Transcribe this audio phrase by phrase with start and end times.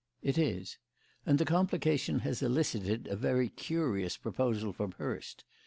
[0.23, 0.79] "It is;
[1.27, 5.43] and the complication has elicited a very curious proposal from Hurst.